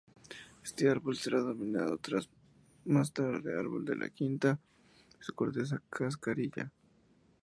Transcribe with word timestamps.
Este 0.63 0.89
árbol 0.89 1.15
será 1.15 1.41
denominado 1.41 1.99
más 2.85 3.13
tarde 3.13 3.55
árbol 3.55 3.85
de 3.85 3.95
la 3.97 4.09
quina 4.09 4.59
y 5.19 5.23
su 5.23 5.31
corteza 5.35 5.79
cascarilla. 5.91 6.71